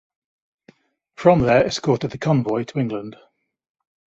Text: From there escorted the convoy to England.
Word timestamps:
From 1.15 1.41
there 1.41 1.63
escorted 1.63 2.09
the 2.09 2.17
convoy 2.17 2.63
to 2.63 2.79
England. 2.79 3.17